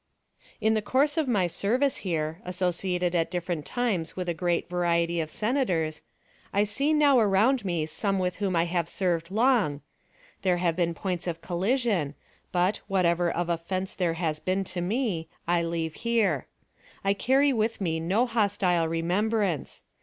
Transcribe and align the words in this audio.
"In 0.59 0.73
the 0.73 0.81
course 0.81 1.15
of 1.15 1.27
my 1.27 1.45
service 1.45 1.97
here, 1.97 2.41
associated 2.43 3.13
at 3.13 3.29
different 3.29 3.67
times 3.67 4.15
with 4.15 4.27
a 4.27 4.33
great 4.33 4.67
variety 4.67 5.21
of 5.21 5.29
Senators, 5.29 6.01
I 6.51 6.63
see 6.63 6.91
now 6.91 7.19
around 7.19 7.63
me 7.63 7.85
some 7.85 8.17
with 8.17 8.37
whom 8.37 8.55
I 8.55 8.65
have 8.65 8.89
served 8.89 9.29
long; 9.29 9.81
there 10.41 10.57
have 10.57 10.75
been 10.75 10.95
points 10.95 11.27
of 11.27 11.41
collision, 11.41 12.15
but, 12.51 12.77
whatever 12.87 13.29
of 13.29 13.47
offense 13.47 13.93
there 13.93 14.15
has 14.15 14.39
been 14.39 14.63
to 14.73 14.81
me, 14.81 15.29
I 15.47 15.61
leave 15.61 15.93
here. 15.93 16.47
I 17.03 17.13
carry 17.13 17.53
with 17.53 17.79
me 17.79 17.99
no 17.99 18.25
hostile 18.25 18.87
remembrance. 18.87 19.83